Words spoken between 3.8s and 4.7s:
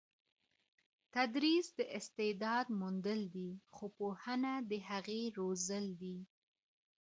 پوهنه